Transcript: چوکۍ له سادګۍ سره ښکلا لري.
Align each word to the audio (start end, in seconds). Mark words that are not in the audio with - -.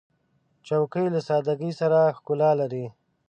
چوکۍ 0.67 1.05
له 1.13 1.19
سادګۍ 1.27 1.71
سره 1.79 1.99
ښکلا 2.17 2.51
لري. 2.59 2.85